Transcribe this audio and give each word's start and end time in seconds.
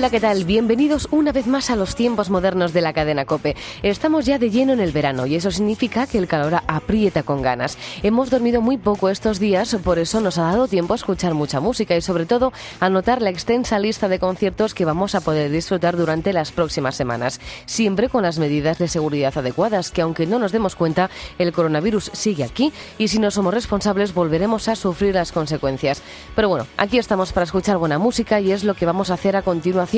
Hola, 0.00 0.08
¿qué 0.08 0.18
tal? 0.18 0.46
Bienvenidos 0.46 1.08
una 1.10 1.30
vez 1.30 1.46
más 1.46 1.68
a 1.68 1.76
los 1.76 1.94
tiempos 1.94 2.30
modernos 2.30 2.72
de 2.72 2.80
la 2.80 2.94
cadena 2.94 3.26
Cope. 3.26 3.54
Estamos 3.82 4.24
ya 4.24 4.38
de 4.38 4.48
lleno 4.48 4.72
en 4.72 4.80
el 4.80 4.92
verano 4.92 5.26
y 5.26 5.34
eso 5.34 5.50
significa 5.50 6.06
que 6.06 6.16
el 6.16 6.26
calor 6.26 6.62
aprieta 6.66 7.22
con 7.22 7.42
ganas. 7.42 7.76
Hemos 8.02 8.30
dormido 8.30 8.62
muy 8.62 8.78
poco 8.78 9.10
estos 9.10 9.38
días, 9.38 9.76
por 9.84 9.98
eso 9.98 10.22
nos 10.22 10.38
ha 10.38 10.44
dado 10.44 10.68
tiempo 10.68 10.94
a 10.94 10.96
escuchar 10.96 11.34
mucha 11.34 11.60
música 11.60 11.94
y 11.94 12.00
sobre 12.00 12.24
todo 12.24 12.50
a 12.80 12.88
notar 12.88 13.20
la 13.20 13.28
extensa 13.28 13.78
lista 13.78 14.08
de 14.08 14.18
conciertos 14.18 14.72
que 14.72 14.86
vamos 14.86 15.14
a 15.14 15.20
poder 15.20 15.50
disfrutar 15.50 15.98
durante 15.98 16.32
las 16.32 16.50
próximas 16.50 16.96
semanas, 16.96 17.38
siempre 17.66 18.08
con 18.08 18.22
las 18.22 18.38
medidas 18.38 18.78
de 18.78 18.88
seguridad 18.88 19.36
adecuadas, 19.36 19.90
que 19.90 20.00
aunque 20.00 20.24
no 20.24 20.38
nos 20.38 20.50
demos 20.50 20.76
cuenta, 20.76 21.10
el 21.38 21.52
coronavirus 21.52 22.10
sigue 22.14 22.44
aquí 22.44 22.72
y 22.96 23.08
si 23.08 23.18
no 23.18 23.30
somos 23.30 23.52
responsables 23.52 24.14
volveremos 24.14 24.66
a 24.68 24.76
sufrir 24.76 25.14
las 25.14 25.30
consecuencias. 25.30 26.00
Pero 26.34 26.48
bueno, 26.48 26.66
aquí 26.78 26.96
estamos 26.96 27.34
para 27.34 27.44
escuchar 27.44 27.76
buena 27.76 27.98
música 27.98 28.40
y 28.40 28.50
es 28.50 28.64
lo 28.64 28.72
que 28.72 28.86
vamos 28.86 29.10
a 29.10 29.14
hacer 29.14 29.36
a 29.36 29.42
continuación 29.42 29.89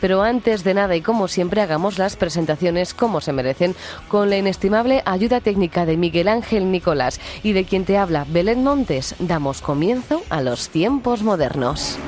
pero 0.00 0.22
antes 0.22 0.64
de 0.64 0.74
nada 0.74 0.96
y 0.96 1.02
como 1.02 1.28
siempre 1.28 1.60
hagamos 1.60 1.98
las 1.98 2.16
presentaciones 2.16 2.94
como 2.94 3.20
se 3.20 3.32
merecen 3.32 3.74
con 4.08 4.30
la 4.30 4.36
inestimable 4.36 5.02
ayuda 5.04 5.40
técnica 5.40 5.86
de 5.86 5.96
Miguel 5.96 6.28
Ángel 6.28 6.70
Nicolás 6.70 7.20
y 7.42 7.52
de 7.52 7.64
quien 7.64 7.84
te 7.84 7.98
habla 7.98 8.26
Belén 8.28 8.64
Montes. 8.64 9.14
Damos 9.18 9.60
comienzo 9.60 10.22
a 10.30 10.40
los 10.40 10.68
tiempos 10.68 11.22
modernos. 11.22 11.98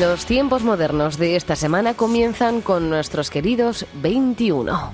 Los 0.00 0.24
tiempos 0.24 0.62
modernos 0.62 1.18
de 1.18 1.36
esta 1.36 1.56
semana 1.56 1.92
comienzan 1.92 2.62
con 2.62 2.88
nuestros 2.88 3.28
queridos 3.28 3.84
21. 3.94 4.92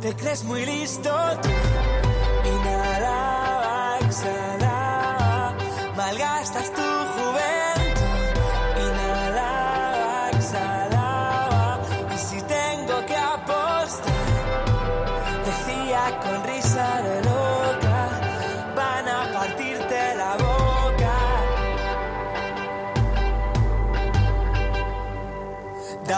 Te 0.00 0.16
crees 0.16 0.42
muy 0.44 0.66
listo 0.66 1.10
tú 1.40 1.48
y 2.44 2.64
nada 2.64 3.98
exhala. 4.00 5.54
Malgastas 5.96 6.74
tu 6.74 6.81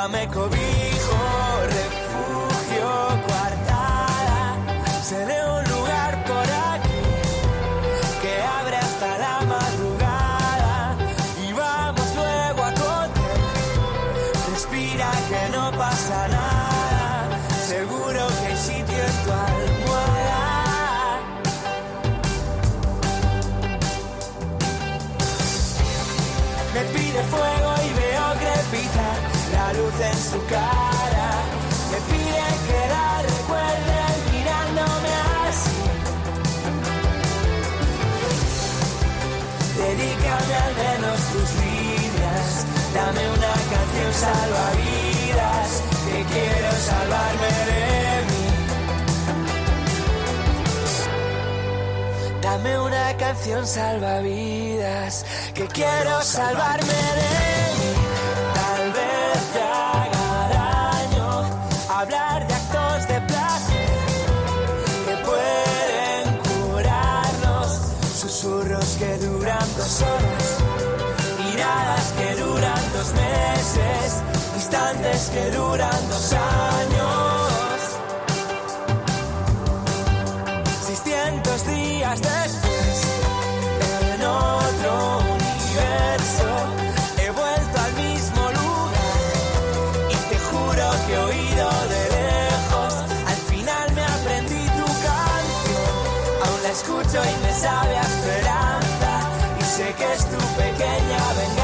Dame 0.05 0.29
cobijo, 0.29 0.64
salvavidas. 44.15 45.83
Que 46.07 46.25
quiero 46.25 46.71
salvarme 46.73 47.53
de 47.71 47.85
mí. 48.29 48.45
Dame 52.43 52.79
una 52.79 53.17
canción 53.17 53.67
salvavidas. 53.67 55.25
Que 55.55 55.67
quiero 55.67 56.23
salvarme 56.23 56.87
de 56.87 57.49
mí. 57.49 57.54
Instantes 74.75 75.31
que 75.31 75.51
duran 75.51 76.09
dos 76.09 76.33
años. 76.33 77.53
600 80.87 81.67
días 81.67 82.21
después, 82.21 82.97
en 84.15 84.23
otro 84.27 85.19
universo, 85.39 86.49
he 87.23 87.31
vuelto 87.31 87.77
al 87.87 87.93
mismo 88.05 88.43
lugar 88.59 89.15
y 90.11 90.17
te 90.31 90.39
juro 90.49 90.85
que 91.07 91.13
he 91.15 91.19
oído 91.19 91.67
de 91.95 92.03
lejos. 92.19 92.95
Al 93.33 93.41
final 93.53 93.87
me 93.95 94.05
aprendí 94.17 94.65
tu 94.81 94.87
canción, 95.07 95.95
aún 96.45 96.63
la 96.65 96.71
escucho 96.71 97.19
y 97.23 97.47
me 97.47 97.53
sabe 97.55 97.97
a 97.97 98.03
esperanza 98.03 99.13
y 99.61 99.63
sé 99.63 99.95
que 99.99 100.13
es 100.15 100.25
tu 100.31 100.41
pequeña 100.57 101.21
venganza. 101.39 101.64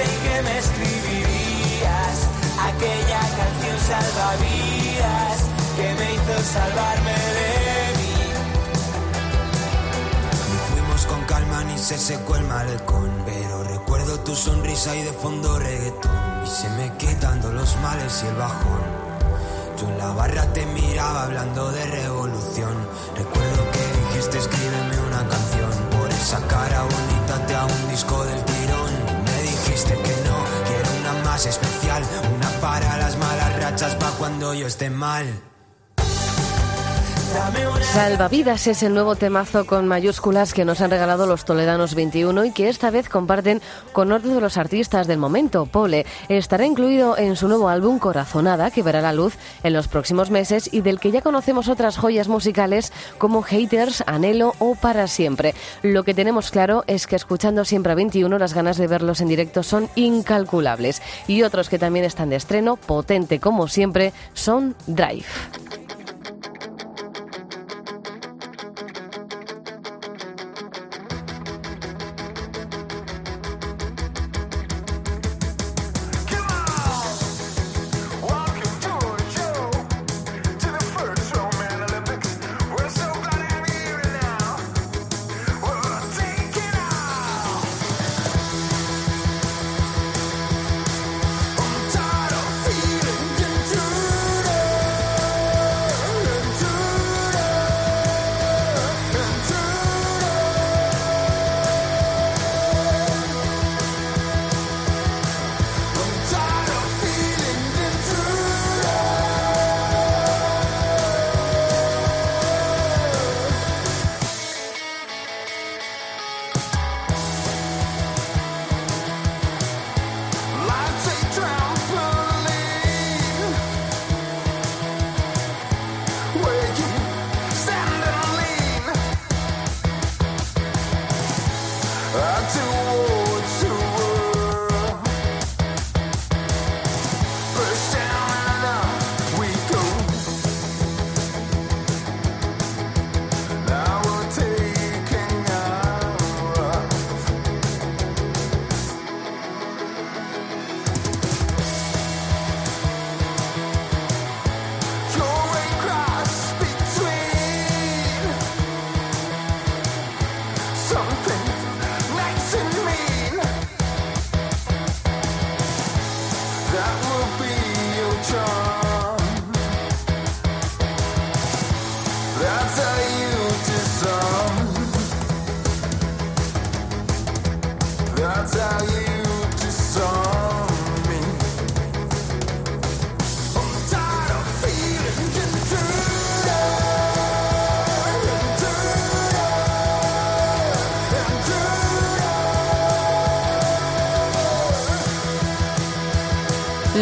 Que 0.00 0.42
me 0.42 0.58
escribirías 0.58 2.26
aquella 2.58 3.20
canción 3.20 3.78
salvavidas 3.86 5.36
que 5.76 5.94
me 5.94 6.14
hizo 6.14 6.42
salvarme 6.42 7.12
de 7.12 7.98
mí. 7.98 8.14
Fuimos 10.72 11.04
con 11.06 11.22
calma, 11.24 11.64
ni 11.64 11.76
se 11.76 11.98
secó 11.98 12.36
el 12.36 12.44
malecón. 12.44 13.10
Pero 13.26 13.62
recuerdo 13.64 14.20
tu 14.20 14.34
sonrisa 14.34 14.96
y 14.96 15.02
de 15.02 15.12
fondo 15.12 15.58
reggaetón. 15.58 16.44
Y 16.46 16.48
se 16.48 16.70
me 16.70 16.96
quitando 16.96 17.52
los 17.52 17.76
males 17.82 18.22
y 18.24 18.28
el 18.28 18.36
bajón. 18.36 18.80
Yo 19.78 19.86
en 19.86 19.98
la 19.98 20.12
barra 20.12 20.50
te 20.54 20.64
miraba 20.64 21.24
hablando 21.24 21.70
de 21.72 21.84
revolución. 21.86 22.74
Recuerdo 23.16 23.70
que 23.72 24.08
dijiste 24.08 24.38
escríbeme 24.38 24.98
una 25.08 25.28
canción. 25.28 25.70
Por 25.90 26.08
esa 26.10 26.40
cara 26.46 26.84
bonita 26.84 27.46
te 27.46 27.54
hago 27.54 27.70
un 27.82 27.88
disco 27.90 28.24
del 28.24 28.42
tirón. 28.44 28.79
Que 29.94 30.14
no, 30.28 30.44
quiero 30.66 30.90
una 31.00 31.24
más 31.24 31.46
especial. 31.46 32.02
Una 32.34 32.48
para 32.60 32.96
las 32.98 33.16
malas 33.18 33.62
rachas, 33.62 33.94
pa' 33.96 34.12
cuando 34.18 34.54
yo 34.54 34.66
esté 34.66 34.90
mal. 34.90 35.49
Salvavidas 37.80 38.66
es 38.66 38.82
el 38.82 38.94
nuevo 38.94 39.14
temazo 39.14 39.66
con 39.66 39.86
mayúsculas 39.86 40.54
que 40.54 40.64
nos 40.64 40.80
han 40.80 40.90
regalado 40.90 41.26
los 41.26 41.44
Toledanos 41.44 41.94
21 41.94 42.44
y 42.44 42.52
que 42.52 42.68
esta 42.68 42.90
vez 42.90 43.08
comparten 43.08 43.60
con 43.92 44.12
otro 44.12 44.34
de 44.34 44.40
los 44.40 44.56
artistas 44.56 45.06
del 45.06 45.18
momento, 45.18 45.66
Pole. 45.66 46.06
Estará 46.28 46.66
incluido 46.66 47.18
en 47.18 47.36
su 47.36 47.48
nuevo 47.48 47.68
álbum 47.68 47.98
Corazonada, 47.98 48.70
que 48.70 48.82
verá 48.82 49.00
la 49.00 49.12
luz 49.12 49.34
en 49.62 49.72
los 49.72 49.88
próximos 49.88 50.30
meses 50.30 50.68
y 50.72 50.80
del 50.80 51.00
que 51.00 51.10
ya 51.10 51.20
conocemos 51.20 51.68
otras 51.68 51.96
joyas 51.96 52.28
musicales 52.28 52.92
como 53.18 53.42
Haters, 53.42 54.04
Anhelo 54.06 54.54
o 54.58 54.74
Para 54.74 55.06
Siempre. 55.06 55.54
Lo 55.82 56.04
que 56.04 56.14
tenemos 56.14 56.50
claro 56.50 56.84
es 56.86 57.06
que 57.06 57.16
escuchando 57.16 57.64
siempre 57.64 57.92
a 57.92 57.96
21 57.96 58.38
las 58.38 58.54
ganas 58.54 58.76
de 58.76 58.86
verlos 58.86 59.20
en 59.20 59.28
directo 59.28 59.62
son 59.62 59.88
incalculables. 59.94 61.02
Y 61.26 61.42
otros 61.42 61.68
que 61.68 61.78
también 61.78 62.04
están 62.04 62.30
de 62.30 62.36
estreno, 62.36 62.76
potente 62.76 63.40
como 63.40 63.68
siempre, 63.68 64.12
son 64.34 64.74
Drive. 64.86 65.26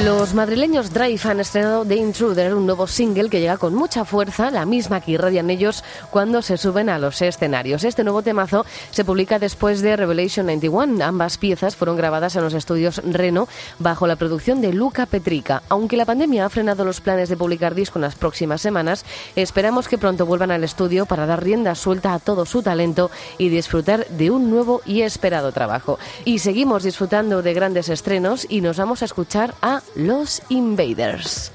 Los 0.05 0.33
madrileños 0.33 0.93
Drive 0.93 1.21
han 1.25 1.41
estrenado 1.41 1.85
The 1.85 1.97
Intruder, 1.97 2.55
un 2.55 2.67
nuevo 2.67 2.87
single 2.87 3.29
que 3.29 3.41
llega 3.41 3.57
con 3.57 3.75
mucha 3.75 4.05
fuerza, 4.05 4.51
la 4.51 4.65
misma 4.65 5.01
que 5.01 5.13
irradian 5.13 5.51
ellos 5.51 5.83
cuando 6.11 6.41
se 6.41 6.57
suben 6.57 6.89
a 6.89 6.99
los 6.99 7.21
escenarios. 7.21 7.83
Este 7.83 8.05
nuevo 8.05 8.23
temazo 8.23 8.65
se 8.93 9.05
publica 9.05 9.41
después 9.41 9.83
de 9.83 9.97
Revelation 9.97 10.47
91. 10.47 11.05
Ambas 11.05 11.37
piezas 11.37 11.75
fueron 11.75 11.97
grabadas 11.97 12.37
en 12.37 12.45
los 12.45 12.55
estudios 12.55 13.03
Reno 13.05 13.49
bajo 13.81 14.07
la 14.07 14.15
producción 14.15 14.61
de 14.61 14.73
Luca 14.73 15.07
Petrica. 15.07 15.63
Aunque 15.69 15.97
la 15.97 16.05
pandemia 16.05 16.47
ha 16.47 16.51
frenado 16.51 16.85
los 16.85 17.01
planes 17.01 17.29
de 17.29 17.37
publicar 17.37 17.75
disco 17.75 17.99
en 17.99 18.03
las 18.03 18.15
próximas 18.15 18.61
semanas, 18.61 19.05
esperamos 19.35 19.89
que 19.89 19.99
pronto 19.99 20.27
vuelvan 20.27 20.53
al 20.53 20.63
estudio 20.63 21.07
para 21.07 21.27
dar 21.27 21.43
rienda 21.43 21.75
suelta 21.75 22.15
a 22.15 22.21
todo 22.21 22.47
su 22.47 22.63
talento 22.63 23.11
y 23.37 23.49
disfrutar 23.49 24.07
de 24.09 24.31
un 24.31 24.49
nuevo 24.49 24.81
y 24.87 25.03
esperado 25.03 25.51
trabajo. 25.51 25.99
Y 26.25 26.39
seguimos 26.39 26.85
disfrutando 26.85 27.43
de 27.43 27.53
grandes 27.53 27.89
estrenos 27.89 28.47
y 28.49 28.61
nos 28.61 28.77
vamos 28.77 29.03
a 29.03 29.07
escuchar 29.07 29.55
a 29.61 29.83
Los 29.95 30.43
Invaders. 30.49 31.51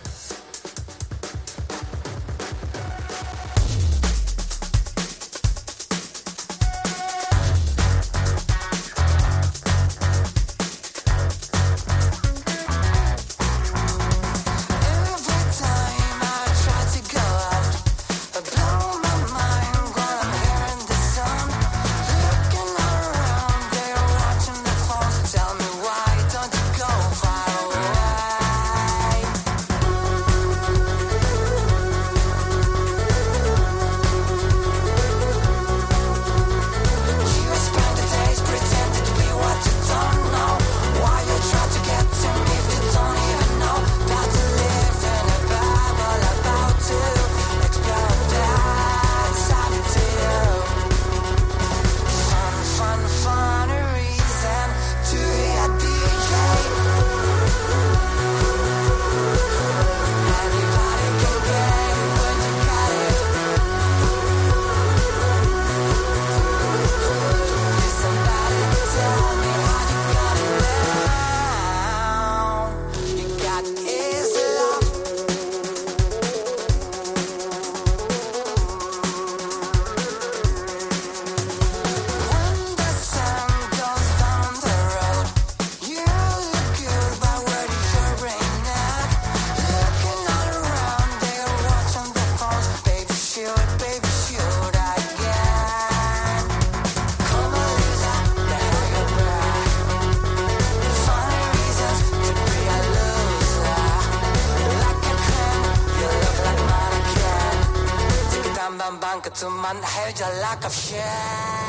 a 110.21 110.41
lack 110.41 110.63
of 110.65 110.73
shit. 110.73 111.62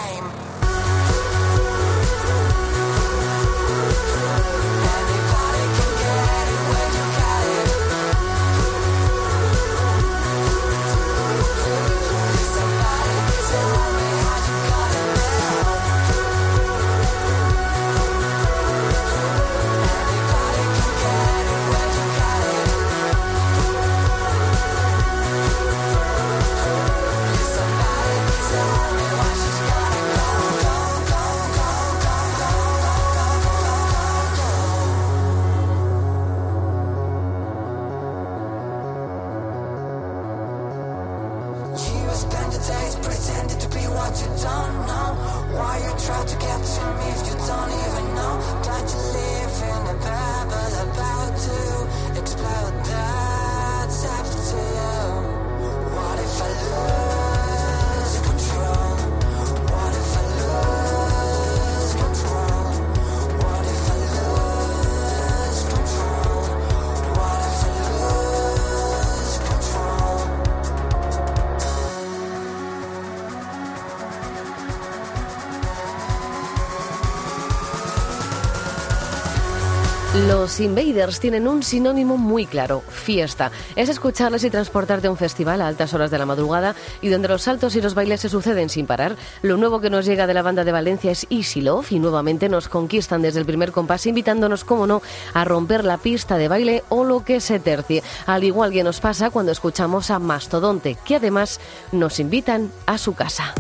Los 80.55 80.61
Invaders 80.61 81.19
tienen 81.19 81.49
un 81.49 81.65
sinónimo 81.65 82.17
muy 82.17 82.47
claro, 82.47 82.85
fiesta. 82.89 83.51
Es 83.75 83.89
escucharles 83.89 84.45
y 84.45 84.51
transportarte 84.51 85.09
a 85.09 85.11
un 85.11 85.17
festival 85.17 85.61
a 85.61 85.67
altas 85.67 85.93
horas 85.95 86.13
de 86.13 86.19
la 86.19 86.27
madrugada 86.27 86.77
y 87.01 87.09
donde 87.09 87.27
los 87.27 87.43
saltos 87.43 87.75
y 87.75 87.81
los 87.81 87.97
bailes 87.97 88.21
se 88.21 88.29
suceden 88.29 88.69
sin 88.69 88.87
parar. 88.87 89.17
Lo 89.43 89.57
nuevo 89.57 89.81
que 89.81 89.91
nos 89.91 90.07
llega 90.07 90.29
de 90.29 90.35
la 90.35 90.43
banda 90.43 90.63
de 90.63 90.71
Valencia 90.71 91.11
es 91.11 91.27
Easy 91.29 91.61
Love 91.61 91.91
y 91.91 91.99
nuevamente 91.99 92.49
nos 92.49 92.69
conquistan 92.69 93.21
desde 93.21 93.41
el 93.41 93.47
primer 93.47 93.73
compás 93.73 94.07
invitándonos, 94.07 94.63
como 94.63 94.87
no, 94.87 95.03
a 95.33 95.45
romper 95.45 95.83
la 95.83 95.99
pista 95.99 96.37
de 96.37 96.47
baile 96.47 96.85
o 96.89 97.03
lo 97.03 97.25
que 97.25 97.41
se 97.41 97.59
tercie. 97.59 98.05
Al 98.25 98.45
igual 98.45 98.71
que 98.71 98.85
nos 98.85 99.01
pasa 99.01 99.31
cuando 99.31 99.51
escuchamos 99.51 100.13
a 100.13 100.21
Mastodonte, 100.21 100.97
que 101.05 101.17
además 101.17 101.59
nos 101.91 102.21
invitan 102.21 102.71
a 102.87 102.97
su 102.97 103.15
casa. 103.15 103.55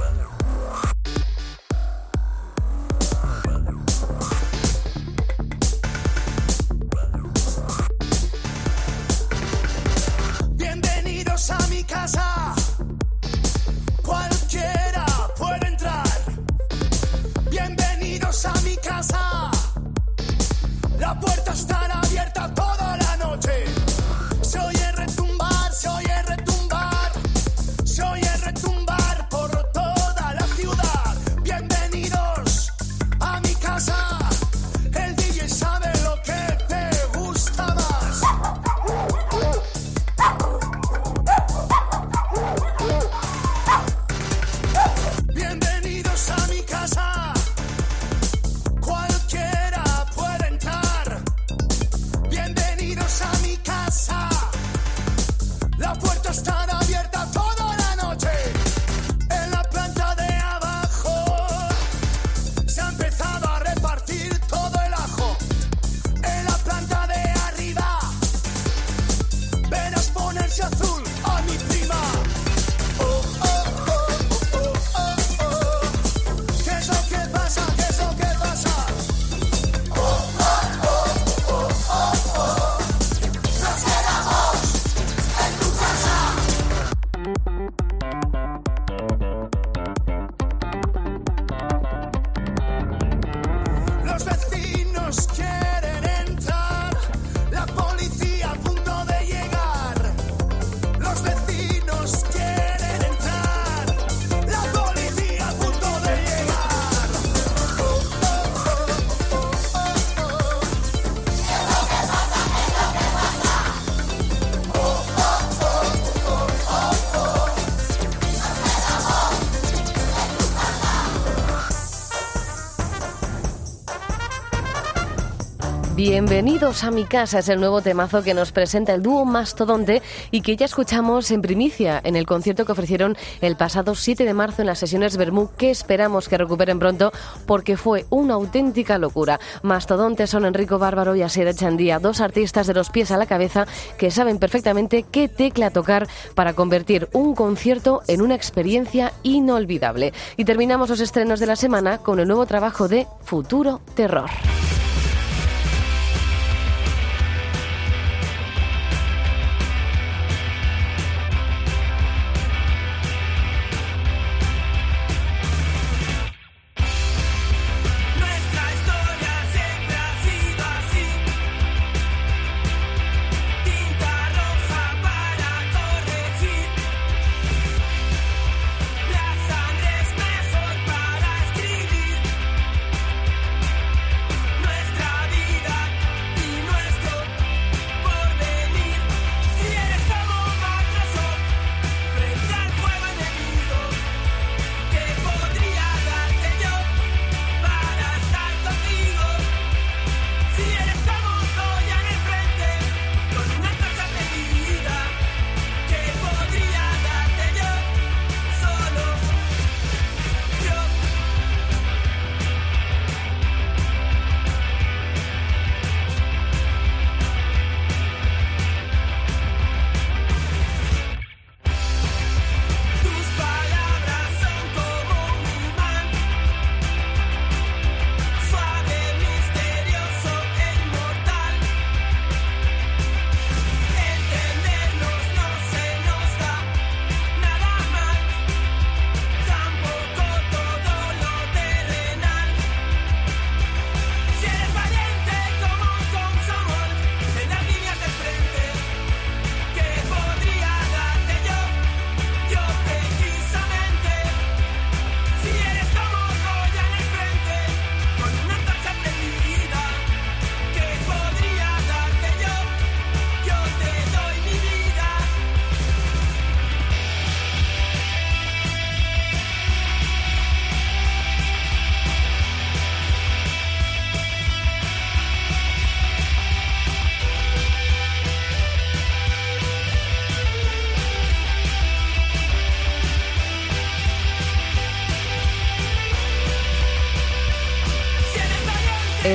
Bienvenidos 125.96 126.82
a 126.82 126.90
mi 126.90 127.04
casa, 127.04 127.38
es 127.38 127.48
el 127.48 127.60
nuevo 127.60 127.80
temazo 127.80 128.24
que 128.24 128.34
nos 128.34 128.50
presenta 128.50 128.92
el 128.94 129.02
dúo 129.04 129.24
Mastodonte 129.24 130.02
y 130.32 130.40
que 130.40 130.56
ya 130.56 130.66
escuchamos 130.66 131.30
en 131.30 131.40
primicia 131.40 132.00
en 132.02 132.16
el 132.16 132.26
concierto 132.26 132.64
que 132.64 132.72
ofrecieron 132.72 133.16
el 133.40 133.54
pasado 133.54 133.94
7 133.94 134.24
de 134.24 134.34
marzo 134.34 134.62
en 134.62 134.66
las 134.66 134.80
sesiones 134.80 135.16
Bermú, 135.16 135.50
que 135.56 135.70
esperamos 135.70 136.28
que 136.28 136.36
recuperen 136.36 136.80
pronto 136.80 137.12
porque 137.46 137.76
fue 137.76 138.06
una 138.10 138.34
auténtica 138.34 138.98
locura. 138.98 139.38
Mastodonte 139.62 140.26
son 140.26 140.46
Enrico 140.46 140.80
Bárbaro 140.80 141.14
y 141.14 141.22
Asier 141.22 141.54
Chandía, 141.54 142.00
dos 142.00 142.20
artistas 142.20 142.66
de 142.66 142.74
los 142.74 142.90
pies 142.90 143.12
a 143.12 143.16
la 143.16 143.26
cabeza 143.26 143.68
que 143.96 144.10
saben 144.10 144.40
perfectamente 144.40 145.04
qué 145.04 145.28
tecla 145.28 145.70
tocar 145.70 146.08
para 146.34 146.54
convertir 146.54 147.08
un 147.12 147.36
concierto 147.36 148.02
en 148.08 148.20
una 148.20 148.34
experiencia 148.34 149.12
inolvidable. 149.22 150.12
Y 150.36 150.44
terminamos 150.44 150.90
los 150.90 150.98
estrenos 150.98 151.38
de 151.38 151.46
la 151.46 151.54
semana 151.54 151.98
con 151.98 152.18
el 152.18 152.26
nuevo 152.26 152.46
trabajo 152.46 152.88
de 152.88 153.06
Futuro 153.22 153.80
Terror. 153.94 154.28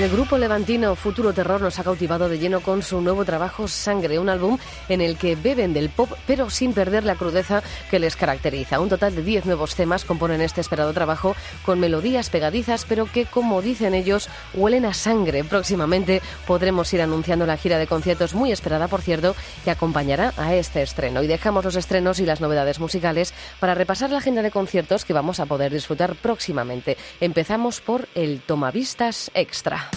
El 0.10 0.16
grupo 0.16 0.40
levantino 0.40 0.96
Futuro 0.96 1.34
Terror 1.34 1.62
nos 1.62 1.78
ha 1.78 1.84
cautivado 1.84 2.28
de 2.30 2.40
lleno 2.40 2.62
con 2.62 2.82
su 2.82 3.00
nuevo 3.00 3.26
trabajo 3.26 3.68
Sangre, 3.68 4.18
un 4.18 4.28
álbum 4.28 4.58
en 4.88 5.02
el 5.02 5.18
que 5.18 5.36
beben 5.36 5.72
del 5.72 5.90
pop 5.90 6.10
pero 6.26 6.50
sin 6.50 6.74
perder 6.74 7.04
la 7.04 7.14
crudeza 7.14 7.62
que 7.92 8.00
les 8.00 8.16
caracteriza. 8.16 8.80
Un 8.80 8.90
total 8.90 9.14
de 9.14 9.22
10 9.22 9.46
nuevos 9.46 9.76
temas 9.76 10.06
componen 10.06 10.42
este 10.42 10.62
esperado 10.62 10.94
trabajo 10.94 11.36
con 11.64 11.80
melodías 11.80 12.32
pegadizas 12.32 12.86
pero 12.86 13.06
que, 13.06 13.28
como 13.28 13.62
dicen 13.62 13.94
ellos, 13.94 14.30
huelen 14.56 14.86
a 14.86 14.96
sangre. 14.96 15.44
Próximamente 15.44 16.24
podremos 16.48 16.92
ir 16.92 17.04
anunciando 17.04 17.46
la 17.46 17.58
gira 17.58 17.78
de 17.78 17.86
conciertos 17.86 18.34
muy 18.34 18.52
esperada, 18.52 18.88
por 18.88 19.02
cierto, 19.02 19.36
que 19.64 19.70
acompañará 19.70 20.34
a 20.38 20.56
este 20.56 20.82
estreno. 20.82 21.22
Y 21.22 21.28
dejamos 21.28 21.66
los 21.66 21.76
estrenos 21.76 22.20
y 22.20 22.26
las 22.26 22.42
novedades 22.42 22.80
musicales 22.80 23.32
para 23.60 23.76
repasar 23.76 24.10
la 24.10 24.18
agenda 24.18 24.42
de 24.42 24.50
conciertos 24.50 25.06
que 25.06 25.14
vamos 25.14 25.40
a 25.40 25.46
poder 25.46 25.72
disfrutar 25.72 26.16
próximamente. 26.16 26.98
Empezamos 27.22 27.80
por 27.80 28.08
el 28.16 28.42
Tomavistas 28.42 29.30
Extra. 29.36 29.92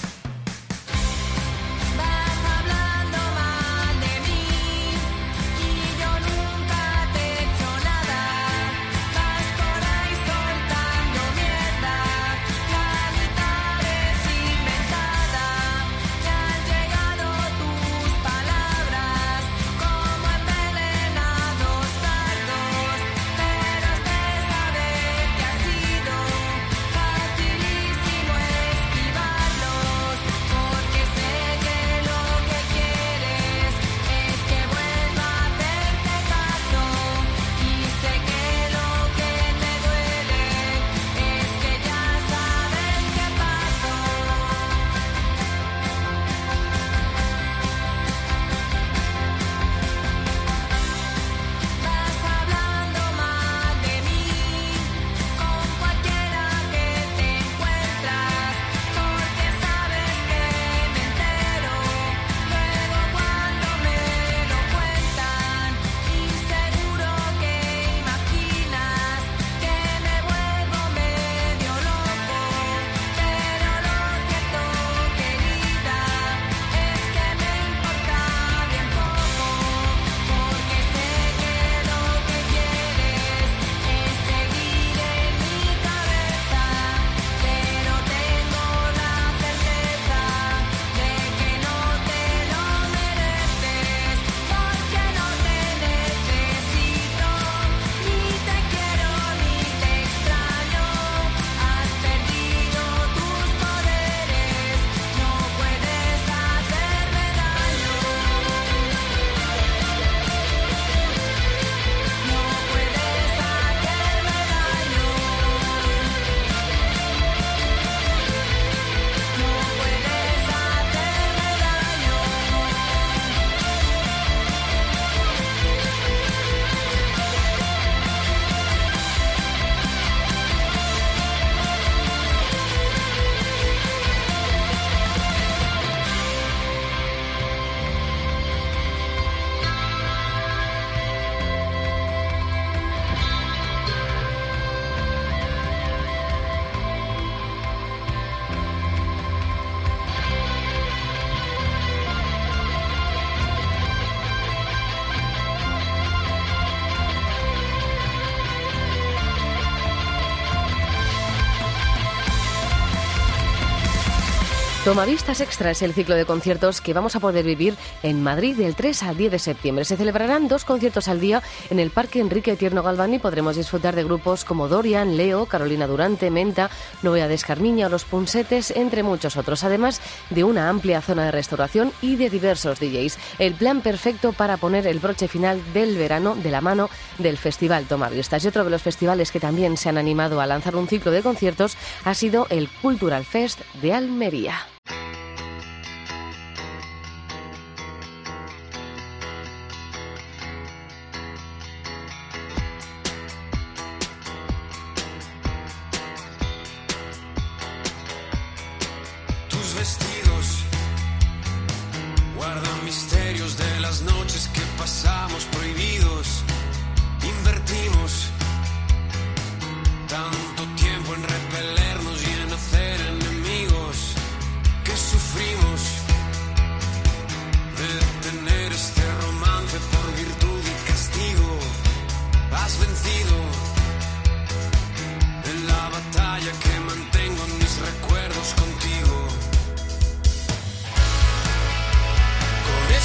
Tomavistas 164.92 165.40
Extra 165.40 165.70
es 165.70 165.80
el 165.80 165.94
ciclo 165.94 166.16
de 166.16 166.26
conciertos 166.26 166.82
que 166.82 166.92
vamos 166.92 167.16
a 167.16 167.20
poder 167.20 167.46
vivir 167.46 167.76
en 168.02 168.22
Madrid 168.22 168.54
del 168.54 168.74
3 168.74 169.04
al 169.04 169.16
10 169.16 169.32
de 169.32 169.38
septiembre. 169.38 169.86
Se 169.86 169.96
celebrarán 169.96 170.48
dos 170.48 170.66
conciertos 170.66 171.08
al 171.08 171.18
día 171.18 171.42
en 171.70 171.78
el 171.78 171.88
Parque 171.88 172.20
Enrique 172.20 172.56
Tierno 172.56 172.82
Galván 172.82 173.14
y 173.14 173.18
podremos 173.18 173.56
disfrutar 173.56 173.96
de 173.96 174.04
grupos 174.04 174.44
como 174.44 174.68
Dorian, 174.68 175.16
Leo, 175.16 175.46
Carolina 175.46 175.86
Durante, 175.86 176.30
Menta, 176.30 176.68
Novia 177.00 177.26
de 177.26 177.32
Escarmiña 177.32 177.88
Los 177.88 178.04
Punsetes, 178.04 178.70
entre 178.72 179.02
muchos 179.02 179.38
otros, 179.38 179.64
además 179.64 180.02
de 180.28 180.44
una 180.44 180.68
amplia 180.68 181.00
zona 181.00 181.24
de 181.24 181.30
restauración 181.30 181.90
y 182.02 182.16
de 182.16 182.28
diversos 182.28 182.78
DJs. 182.78 183.16
El 183.38 183.54
plan 183.54 183.80
perfecto 183.80 184.34
para 184.34 184.58
poner 184.58 184.86
el 184.86 184.98
broche 184.98 185.26
final 185.26 185.58
del 185.72 185.96
verano 185.96 186.34
de 186.34 186.50
la 186.50 186.60
mano 186.60 186.90
del 187.16 187.38
Festival 187.38 187.86
Tomavistas. 187.86 188.44
Y 188.44 188.48
otro 188.48 188.64
de 188.64 188.70
los 188.70 188.82
festivales 188.82 189.32
que 189.32 189.40
también 189.40 189.78
se 189.78 189.88
han 189.88 189.96
animado 189.96 190.42
a 190.42 190.46
lanzar 190.46 190.76
un 190.76 190.86
ciclo 190.86 191.12
de 191.12 191.22
conciertos 191.22 191.78
ha 192.04 192.12
sido 192.12 192.46
el 192.50 192.68
Cultural 192.68 193.24
Fest 193.24 193.62
de 193.80 193.94
Almería. 193.94 194.66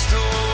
Con 0.05 0.46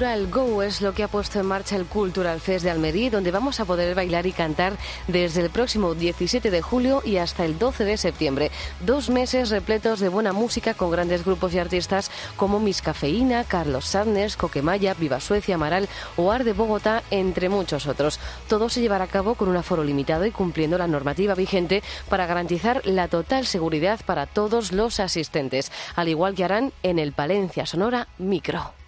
Cultural 0.00 0.30
Go 0.30 0.62
es 0.62 0.80
lo 0.80 0.94
que 0.94 1.02
ha 1.02 1.08
puesto 1.08 1.40
en 1.40 1.44
marcha 1.44 1.76
el 1.76 1.84
Cultural 1.84 2.40
Fest 2.40 2.64
de 2.64 2.70
Almería, 2.70 3.10
donde 3.10 3.30
vamos 3.30 3.60
a 3.60 3.66
poder 3.66 3.94
bailar 3.94 4.24
y 4.24 4.32
cantar 4.32 4.78
desde 5.08 5.42
el 5.42 5.50
próximo 5.50 5.94
17 5.94 6.50
de 6.50 6.62
julio 6.62 7.02
y 7.04 7.18
hasta 7.18 7.44
el 7.44 7.58
12 7.58 7.84
de 7.84 7.98
septiembre. 7.98 8.50
Dos 8.80 9.10
meses 9.10 9.50
repletos 9.50 10.00
de 10.00 10.08
buena 10.08 10.32
música 10.32 10.72
con 10.72 10.90
grandes 10.90 11.22
grupos 11.22 11.52
y 11.52 11.58
artistas 11.58 12.10
como 12.36 12.60
Miss 12.60 12.80
Cafeína, 12.80 13.44
Carlos 13.44 13.84
Sadness, 13.84 14.38
Coquemaya, 14.38 14.94
Viva 14.94 15.20
Suecia, 15.20 15.56
Amaral 15.56 15.86
o 16.16 16.32
Ar 16.32 16.44
de 16.44 16.54
Bogotá, 16.54 17.02
entre 17.10 17.50
muchos 17.50 17.86
otros. 17.86 18.20
Todo 18.48 18.70
se 18.70 18.80
llevará 18.80 19.04
a 19.04 19.08
cabo 19.08 19.34
con 19.34 19.50
un 19.50 19.58
aforo 19.58 19.84
limitado 19.84 20.24
y 20.24 20.30
cumpliendo 20.30 20.78
la 20.78 20.86
normativa 20.86 21.34
vigente 21.34 21.82
para 22.08 22.24
garantizar 22.24 22.80
la 22.86 23.08
total 23.08 23.44
seguridad 23.44 24.00
para 24.06 24.24
todos 24.24 24.72
los 24.72 24.98
asistentes, 24.98 25.70
al 25.94 26.08
igual 26.08 26.34
que 26.34 26.44
harán 26.44 26.72
en 26.82 26.98
el 26.98 27.12
Palencia 27.12 27.66
Sonora 27.66 28.08
Micro. 28.16 28.79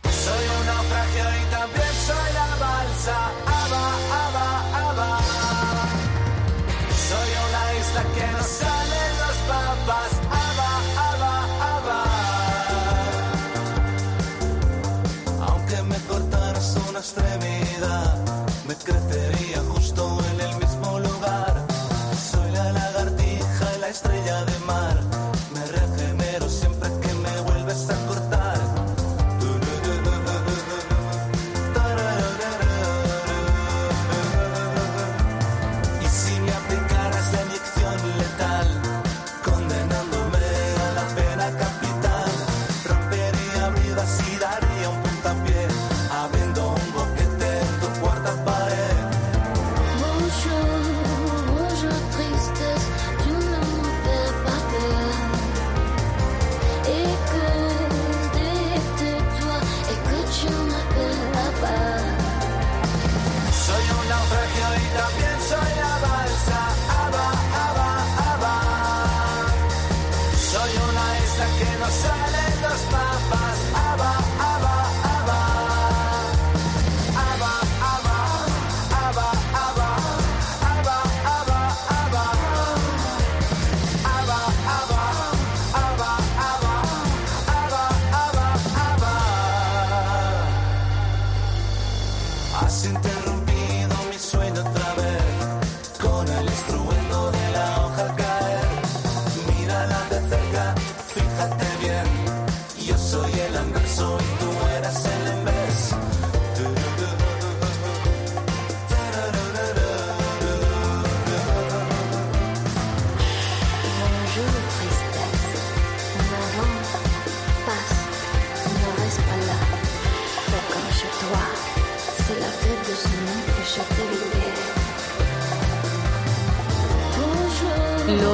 Fíjate 101.15 101.67
bien. 101.81 102.87
Yo 102.87 102.97
soy 102.99 103.33
el 103.33 103.57
anverso 103.57 104.19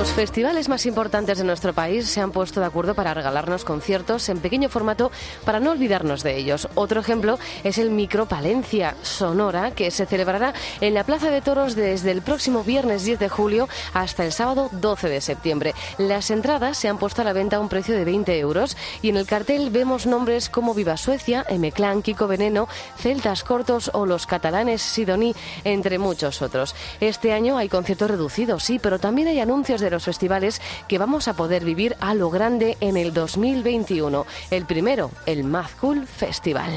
Los 0.09 0.29
festivales 0.29 0.69
más 0.69 0.87
importantes 0.87 1.39
de 1.39 1.45
nuestro 1.45 1.75
país 1.75 2.09
se 2.09 2.21
han 2.21 2.33
puesto 2.33 2.59
de 2.61 2.67
acuerdo 2.67 2.95
para 2.95 3.15
regalarnos 3.15 3.65
conciertos 3.65 4.29
en 4.31 4.41
pequeño 4.41 4.69
formato 4.69 5.13
para 5.45 5.61
no 5.61 5.71
olvidarnos 5.71 6.25
de 6.25 6.37
ellos. 6.37 6.67
Otro 6.75 7.01
ejemplo 7.01 7.39
es 7.63 7.79
el 7.79 7.91
Micro 7.91 8.27
Palencia 8.27 8.97
Sonora, 9.03 9.71
que 9.73 9.93
se 9.93 10.07
celebrará 10.07 10.55
en 10.81 10.95
la 10.95 11.05
Plaza 11.05 11.31
de 11.31 11.41
Toros 11.41 11.77
desde 11.77 12.11
el 12.11 12.23
próximo 12.23 12.65
viernes 12.65 13.05
10 13.05 13.19
de 13.21 13.29
julio 13.29 13.69
hasta 13.93 14.25
el 14.25 14.33
sábado 14.33 14.71
12 14.73 15.09
de 15.09 15.21
septiembre. 15.21 15.75
Las 15.99 16.31
entradas 16.31 16.79
se 16.79 16.89
han 16.89 16.99
puesto 16.99 17.23
a 17.23 17.25
la 17.25 17.35
venta 17.35 17.57
a 17.57 17.61
un 17.61 17.69
precio 17.69 17.95
de 17.95 18.05
20 18.05 18.39
euros 18.41 18.77
y 19.03 19.11
en 19.11 19.19
el 19.19 19.27
cartel 19.27 19.71
vemos 19.71 20.07
nombres 20.07 20.49
como 20.49 20.75
Viva 20.75 20.97
Suecia, 20.97 21.45
M-Clan, 21.49 22.03
Kiko 22.03 22.27
Veneno, 22.27 22.67
Celtas 22.97 23.45
Cortos 23.45 23.91
o 23.93 24.05
los 24.05 24.27
catalanes 24.27 24.83
Sidoní, 24.83 25.37
entre 25.63 25.99
muchos 25.99 26.43
otros. 26.43 26.75
Este 26.99 27.33
año 27.35 27.57
hay 27.59 27.69
conciertos 27.69 28.11
reducidos, 28.11 28.65
sí, 28.65 28.81
pero 28.81 28.99
también 28.99 29.29
hay 29.29 29.39
anuncios 29.39 29.81
de 29.81 29.91
los 29.91 29.98
festivales 30.05 30.61
que 30.89 30.99
vamos 30.99 31.29
a 31.29 31.35
poder 31.35 31.65
vivir 31.65 31.97
a 32.01 32.15
lo 32.15 32.31
grande 32.31 32.77
en 32.81 32.97
el 32.97 33.13
2021. 33.13 34.27
El 34.51 34.67
primero, 34.67 35.11
el 35.27 35.45
Mad 35.45 35.67
Festival. 36.07 36.71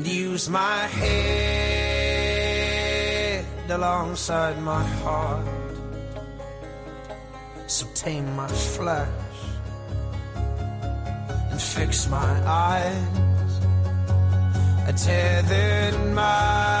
And 0.00 0.08
use 0.08 0.48
my 0.48 0.78
head 0.98 1.74
alongside 3.68 4.58
my 4.62 4.82
heart. 5.02 5.46
So 7.66 7.86
tame 7.94 8.34
my 8.34 8.48
flesh 8.48 9.08
and 11.50 11.60
fix 11.60 12.08
my 12.08 12.32
eyes. 12.46 13.60
A 14.88 14.92
tethered 14.94 16.14
mind 16.14 16.79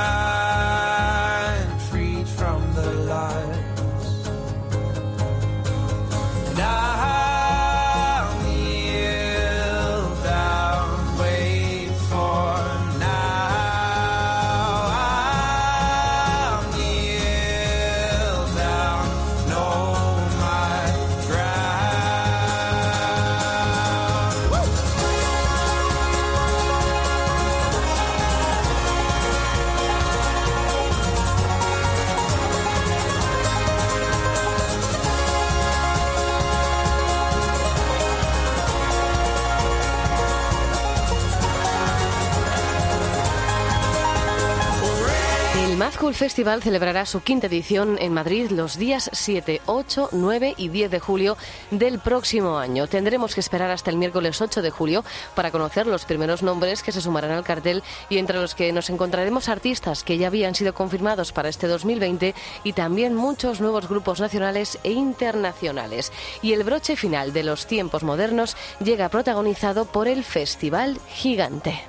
Cool 46.10 46.16
Festival 46.16 46.60
celebrará 46.60 47.06
su 47.06 47.20
quinta 47.20 47.46
edición 47.46 47.96
en 48.00 48.12
Madrid 48.12 48.50
los 48.50 48.76
días 48.76 49.10
7, 49.12 49.62
8, 49.66 50.08
9 50.10 50.54
y 50.56 50.68
10 50.68 50.90
de 50.90 50.98
julio 50.98 51.36
del 51.70 52.00
próximo 52.00 52.58
año. 52.58 52.88
Tendremos 52.88 53.32
que 53.32 53.38
esperar 53.38 53.70
hasta 53.70 53.90
el 53.90 53.96
miércoles 53.96 54.40
8 54.40 54.60
de 54.60 54.72
julio 54.72 55.04
para 55.36 55.52
conocer 55.52 55.86
los 55.86 56.06
primeros 56.06 56.42
nombres 56.42 56.82
que 56.82 56.90
se 56.90 57.00
sumarán 57.00 57.30
al 57.30 57.44
cartel 57.44 57.84
y 58.08 58.18
entre 58.18 58.40
los 58.40 58.56
que 58.56 58.72
nos 58.72 58.90
encontraremos 58.90 59.48
artistas 59.48 60.02
que 60.02 60.18
ya 60.18 60.26
habían 60.26 60.56
sido 60.56 60.74
confirmados 60.74 61.30
para 61.30 61.48
este 61.48 61.68
2020 61.68 62.34
y 62.64 62.72
también 62.72 63.14
muchos 63.14 63.60
nuevos 63.60 63.88
grupos 63.88 64.18
nacionales 64.18 64.80
e 64.82 64.90
internacionales. 64.90 66.10
Y 66.42 66.54
el 66.54 66.64
broche 66.64 66.96
final 66.96 67.32
de 67.32 67.44
los 67.44 67.66
tiempos 67.68 68.02
modernos 68.02 68.56
llega 68.82 69.10
protagonizado 69.10 69.84
por 69.84 70.08
el 70.08 70.24
Festival 70.24 70.98
Gigante. 71.06 71.80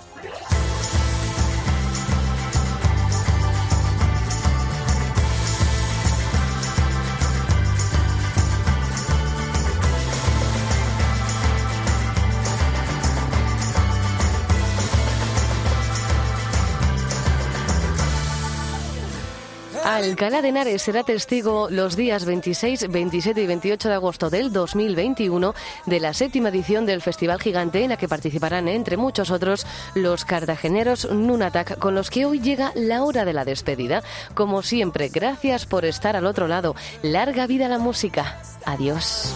Alcalá 20.01 20.41
de 20.41 20.49
Henares 20.49 20.81
será 20.81 21.03
testigo 21.03 21.67
los 21.69 21.95
días 21.95 22.25
26, 22.25 22.89
27 22.89 23.39
y 23.39 23.45
28 23.45 23.87
de 23.87 23.93
agosto 23.93 24.31
del 24.31 24.51
2021 24.51 25.53
de 25.85 25.99
la 25.99 26.15
séptima 26.15 26.49
edición 26.49 26.87
del 26.87 27.03
Festival 27.03 27.39
Gigante 27.39 27.83
en 27.83 27.89
la 27.89 27.97
que 27.97 28.07
participarán, 28.07 28.67
entre 28.67 28.97
muchos 28.97 29.29
otros, 29.29 29.67
los 29.93 30.25
cartageneros 30.25 31.11
Nunatak, 31.11 31.77
con 31.77 31.93
los 31.93 32.09
que 32.09 32.25
hoy 32.25 32.39
llega 32.39 32.71
la 32.73 33.03
hora 33.03 33.25
de 33.25 33.33
la 33.33 33.45
despedida. 33.45 34.01
Como 34.33 34.63
siempre, 34.63 35.09
gracias 35.09 35.67
por 35.67 35.85
estar 35.85 36.15
al 36.15 36.25
otro 36.25 36.47
lado. 36.47 36.75
Larga 37.03 37.45
vida 37.45 37.67
a 37.67 37.69
la 37.69 37.77
música. 37.77 38.41
Adiós. 38.65 39.35